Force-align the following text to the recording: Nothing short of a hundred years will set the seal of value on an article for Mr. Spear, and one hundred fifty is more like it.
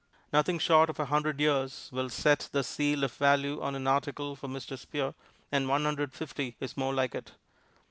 Nothing 0.33 0.57
short 0.57 0.89
of 0.89 0.99
a 0.99 1.05
hundred 1.05 1.39
years 1.39 1.91
will 1.93 2.09
set 2.09 2.49
the 2.51 2.63
seal 2.63 3.03
of 3.03 3.13
value 3.13 3.61
on 3.61 3.75
an 3.75 3.85
article 3.85 4.35
for 4.35 4.47
Mr. 4.47 4.75
Spear, 4.75 5.13
and 5.51 5.69
one 5.69 5.85
hundred 5.85 6.11
fifty 6.11 6.55
is 6.59 6.75
more 6.75 6.91
like 6.95 7.13
it. 7.13 7.33